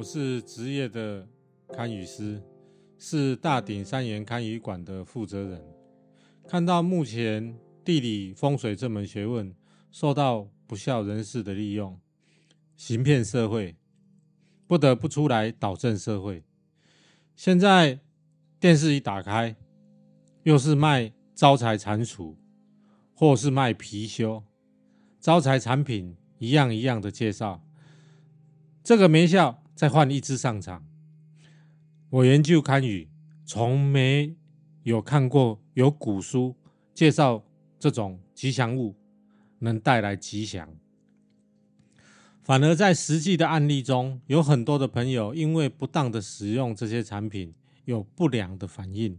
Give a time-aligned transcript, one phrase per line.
[0.00, 1.28] 我是职业的
[1.74, 2.42] 堪舆师，
[2.96, 5.62] 是大鼎三元堪舆馆的负责人。
[6.48, 9.54] 看到目前地理风水这门学问
[9.92, 12.00] 受到不孝人士的利用，
[12.76, 13.76] 行骗社会，
[14.66, 16.44] 不得不出来导正社会。
[17.36, 18.00] 现在
[18.58, 19.54] 电视一打开，
[20.44, 22.36] 又是卖招财蟾蜍，
[23.12, 24.44] 或是卖貔貅，
[25.20, 27.62] 招财产品一样一样的介绍。
[28.82, 30.86] 这个没效，再换一只上场。
[32.10, 33.08] 我研究堪舆，
[33.46, 34.36] 从没
[34.82, 36.54] 有看过有古书
[36.92, 37.42] 介绍
[37.78, 38.94] 这种吉祥物
[39.60, 40.68] 能带来吉祥，
[42.42, 47.54] 反而在实际的案例中，有很多的朋友因为不当的使用这些产品，
[47.86, 49.18] 有不良的反应。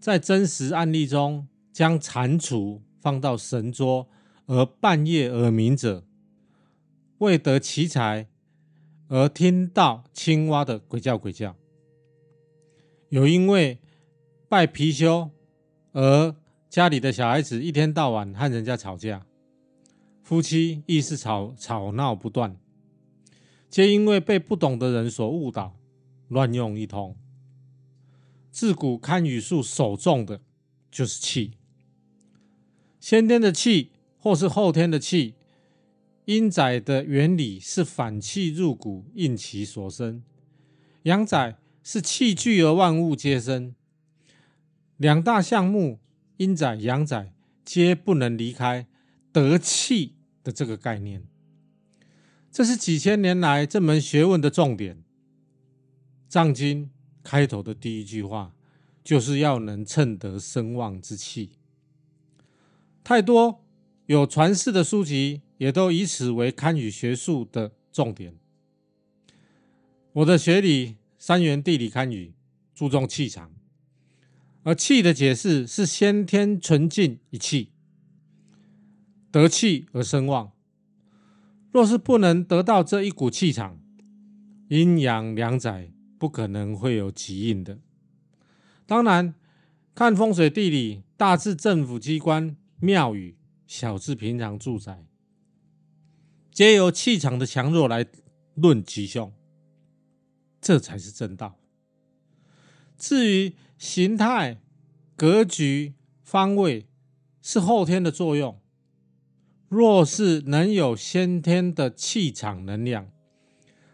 [0.00, 4.08] 在真实案例中，将蟾蜍放到神桌
[4.46, 6.06] 而半夜耳鸣者，
[7.18, 8.28] 为得奇财。
[9.08, 11.56] 而听到青蛙的鬼叫鬼叫，
[13.08, 13.78] 有因为
[14.48, 15.30] 拜貔貅
[15.92, 16.36] 而
[16.68, 19.26] 家里的小孩子一天到晚和人家吵架，
[20.22, 22.58] 夫妻亦是吵吵闹不断，
[23.70, 25.74] 皆因为被不懂的人所误导，
[26.28, 27.16] 乱用一通。
[28.50, 30.42] 自古堪舆术首重的
[30.90, 31.52] 就是气，
[33.00, 35.36] 先天的气或是后天的气。
[36.28, 40.20] 阴宅的原理是反气入骨，应其所生；
[41.04, 43.74] 阳宅是气聚而万物皆生。
[44.98, 46.00] 两大项目，
[46.36, 47.32] 阴宅、阳宅，
[47.64, 48.86] 皆不能离开
[49.32, 51.26] 得气的这个概念。
[52.52, 55.02] 这是几千年来这门学问的重点。
[56.28, 56.90] 藏经
[57.22, 58.52] 开头的第一句话，
[59.02, 61.52] 就是要能称得声望之气。
[63.02, 63.64] 太多
[64.04, 65.40] 有传世的书籍。
[65.58, 68.34] 也都以此为堪舆学术的重点。
[70.12, 72.32] 我的学理三元地理堪舆
[72.74, 73.52] 注重气场，
[74.62, 77.70] 而气的解释是先天纯净一气，
[79.30, 80.52] 得气而生旺。
[81.70, 83.78] 若是不能得到这一股气场，
[84.68, 87.78] 阴阳两载不可能会有吉应的。
[88.86, 89.34] 当然，
[89.94, 95.04] 看风水地理，大至政府机关庙宇，小至平常住宅。
[96.58, 98.04] 皆由气场的强弱来
[98.56, 99.32] 论吉凶，
[100.60, 101.56] 这才是正道。
[102.96, 104.58] 至于形态、
[105.14, 106.88] 格局、方位，
[107.40, 108.58] 是后天的作用。
[109.68, 113.08] 若是能有先天的气场能量，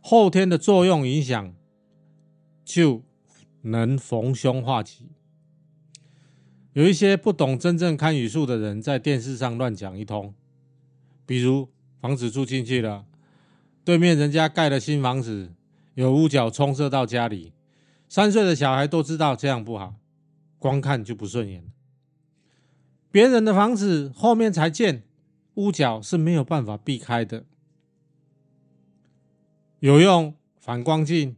[0.00, 1.54] 后天的作用影响，
[2.64, 3.02] 就
[3.60, 5.10] 能逢凶化吉。
[6.72, 10.34] 有一些不懂真正看语术的人，在电视上乱讲一通，
[11.26, 11.68] 比如。
[12.00, 13.04] 房子住进去了，
[13.84, 15.52] 对面人家盖了新房子，
[15.94, 17.52] 有屋角冲射到家里，
[18.08, 19.94] 三岁的小孩都知道这样不好，
[20.58, 21.64] 光看就不顺眼。
[23.10, 25.02] 别人的房子后面才建，
[25.54, 27.44] 屋角是没有办法避开的。
[29.80, 31.36] 有用反光镜，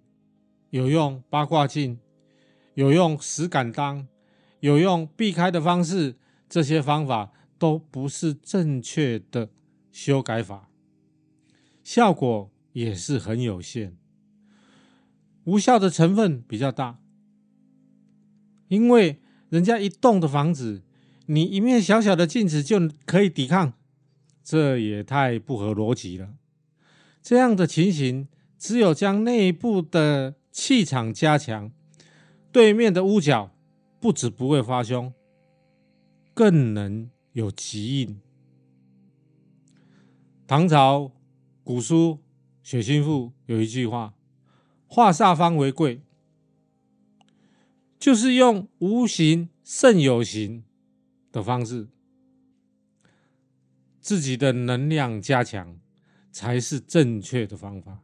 [0.71, 1.99] 有用八卦镜，
[2.75, 4.09] 有用石敢当，
[4.61, 6.17] 有用避开的方式，
[6.49, 9.51] 这些方法都不是正确的。
[9.91, 10.69] 修改法
[11.83, 13.97] 效果也是很有限，
[15.45, 17.01] 无效的成分比较大。
[18.69, 20.83] 因为人家一栋的房子，
[21.27, 23.73] 你一面小小的镜子就可以抵抗，
[24.45, 26.35] 这也太不合逻辑了。
[27.23, 28.29] 这样的情形，
[28.59, 31.73] 只有将内部的气场加强，
[32.53, 33.51] 对面的屋角
[33.99, 35.13] 不止不会发凶，
[36.35, 38.21] 更能有吉应。
[40.49, 41.13] 唐朝
[41.63, 42.21] 古书
[42.67, 44.15] 《血心赋》有一句话
[44.89, 46.01] ：“化煞方为贵”，
[48.01, 50.65] 就是用无形胜有形
[51.31, 51.89] 的方式，
[54.01, 55.79] 自己的能量加强
[56.33, 58.01] 才是正确的方法，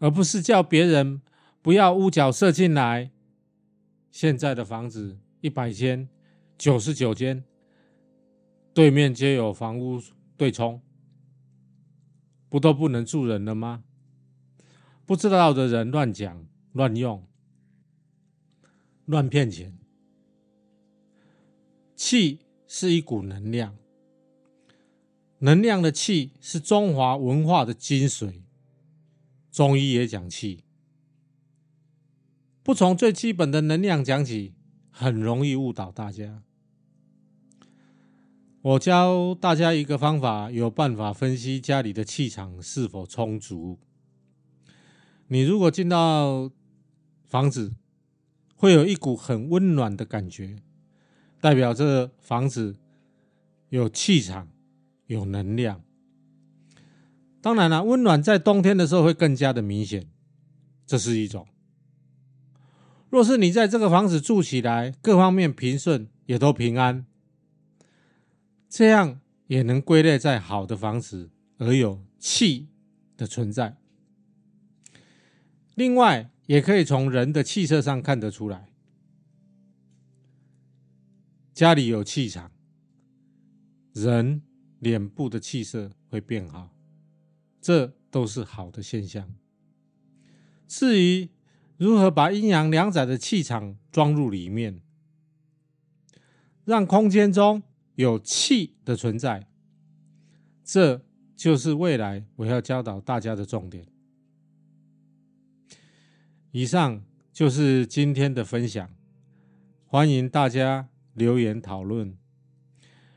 [0.00, 1.22] 而不是叫别人
[1.62, 3.12] 不要屋角射进来。
[4.10, 6.08] 现在的房子一百间，
[6.58, 7.44] 九十九间
[8.74, 10.02] 对面皆有房屋
[10.36, 10.82] 对冲。
[12.48, 13.84] 不都不能住人了吗？
[15.04, 17.26] 不知道的人乱讲、乱用、
[19.06, 19.78] 乱骗钱。
[21.96, 23.76] 气是一股能量，
[25.38, 28.42] 能量的气是中华文化的精髓。
[29.50, 30.62] 中医也讲气，
[32.62, 34.54] 不从最基本的能量讲起，
[34.90, 36.42] 很容易误导大家。
[38.60, 43.78] 我教大家一个方法，有办法分析家里的气场是否充足。
[45.28, 46.50] 你如果进到
[47.24, 47.74] 房子，
[48.56, 50.56] 会有一股很温暖的感觉，
[51.40, 52.76] 代表这房子
[53.68, 54.48] 有气场、
[55.06, 55.80] 有能量。
[57.40, 60.08] 当然了，温暖在冬天的时候会更加的明显，
[60.84, 61.46] 这是一种。
[63.08, 67.06] 若是你在这个房子住起来，各方面平顺，也都平安，
[68.78, 72.68] 这样也能归类在好的房子，而有气
[73.16, 73.76] 的存在。
[75.74, 78.68] 另外，也可以从人的气色上看得出来，
[81.52, 82.52] 家里有气场，
[83.94, 84.42] 人
[84.78, 86.72] 脸部的气色会变好。
[87.60, 89.34] 这都是好的现象。
[90.68, 91.30] 至于
[91.76, 94.80] 如何把阴阳两载的气场装入里面，
[96.64, 97.64] 让空间中
[97.98, 99.48] 有气的存在，
[100.62, 101.04] 这
[101.34, 103.88] 就是未来我要教导大家的重点。
[106.52, 107.02] 以上
[107.32, 108.88] 就是今天的分享，
[109.84, 112.16] 欢迎大家留言讨论。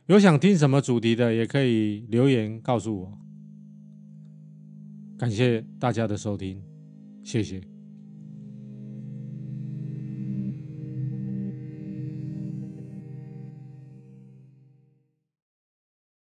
[0.07, 3.17] 有想听什么主题的，也可以留言告诉我。
[5.15, 6.59] 感谢大家的收听，
[7.23, 7.70] 谢谢。